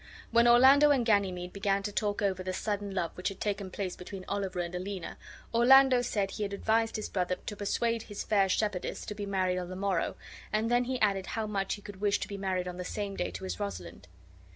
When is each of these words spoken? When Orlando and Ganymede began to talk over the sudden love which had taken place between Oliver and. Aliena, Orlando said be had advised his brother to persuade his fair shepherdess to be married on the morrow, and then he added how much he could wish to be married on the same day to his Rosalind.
When 0.31 0.47
Orlando 0.47 0.89
and 0.89 1.05
Ganymede 1.05 1.53
began 1.53 1.83
to 1.83 1.91
talk 1.91 2.23
over 2.23 2.41
the 2.41 2.53
sudden 2.53 2.95
love 2.95 3.11
which 3.15 3.27
had 3.29 3.39
taken 3.39 3.69
place 3.69 3.95
between 3.95 4.25
Oliver 4.27 4.59
and. 4.61 4.73
Aliena, 4.75 5.15
Orlando 5.53 6.01
said 6.01 6.33
be 6.35 6.41
had 6.41 6.53
advised 6.53 6.95
his 6.95 7.07
brother 7.07 7.35
to 7.35 7.55
persuade 7.55 8.01
his 8.01 8.23
fair 8.23 8.49
shepherdess 8.49 9.05
to 9.05 9.13
be 9.13 9.27
married 9.27 9.59
on 9.59 9.69
the 9.69 9.75
morrow, 9.75 10.15
and 10.51 10.71
then 10.71 10.85
he 10.85 10.99
added 11.01 11.27
how 11.27 11.45
much 11.45 11.75
he 11.75 11.83
could 11.83 12.01
wish 12.01 12.19
to 12.21 12.27
be 12.27 12.35
married 12.35 12.67
on 12.67 12.77
the 12.77 12.83
same 12.83 13.15
day 13.15 13.29
to 13.29 13.43
his 13.43 13.59
Rosalind. 13.59 14.07